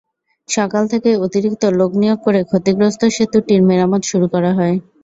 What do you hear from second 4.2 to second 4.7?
করা